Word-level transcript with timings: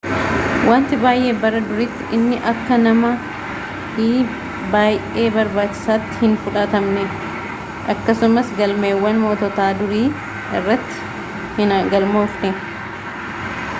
wanti 0.67 0.97
baay'ee 1.01 1.33
bara 1.41 1.59
duriitti 1.65 2.05
inni 2.17 2.37
akka 2.51 2.77
nama 2.85 3.09
i 4.05 4.07
baayee 4.75 5.25
barbaachisaatti 5.35 6.17
hin 6.23 6.33
fudhatamne 6.45 7.03
akkasumas 7.95 8.49
galmeewwan 8.61 9.21
moototaa 9.27 9.69
durii 9.83 10.05
irratti 10.61 11.13
hin 11.61 11.77
galmoofne 11.93 12.51